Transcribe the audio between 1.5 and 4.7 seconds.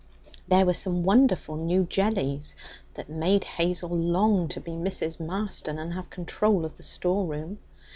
new jellies that made Hazel long to